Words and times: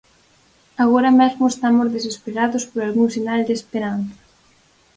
Agora 0.83 1.11
mesmo 1.19 1.43
estamos 1.53 1.91
desesperados 1.95 2.63
por 2.71 2.81
algún 2.83 3.07
sinal 3.15 3.39
de 3.47 3.53
esperanza. 3.59 4.15